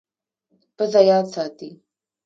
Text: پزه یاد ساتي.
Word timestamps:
پزه 0.75 1.01
یاد 1.09 1.25
ساتي. 1.33 1.69